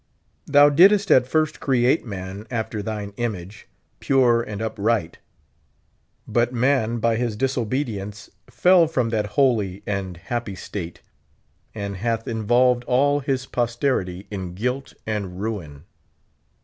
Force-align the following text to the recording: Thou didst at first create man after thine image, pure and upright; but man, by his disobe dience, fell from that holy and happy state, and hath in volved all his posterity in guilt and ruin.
Thou 0.47 0.69
didst 0.71 1.11
at 1.11 1.27
first 1.27 1.59
create 1.59 2.03
man 2.03 2.47
after 2.49 2.81
thine 2.81 3.13
image, 3.17 3.67
pure 3.99 4.41
and 4.41 4.59
upright; 4.59 5.19
but 6.27 6.51
man, 6.51 6.97
by 6.97 7.17
his 7.17 7.35
disobe 7.35 7.85
dience, 7.85 8.27
fell 8.49 8.87
from 8.87 9.09
that 9.09 9.27
holy 9.37 9.83
and 9.85 10.17
happy 10.17 10.55
state, 10.55 11.03
and 11.75 11.97
hath 11.97 12.27
in 12.27 12.47
volved 12.47 12.83
all 12.87 13.19
his 13.19 13.45
posterity 13.45 14.25
in 14.31 14.55
guilt 14.55 14.95
and 15.05 15.39
ruin. 15.39 15.83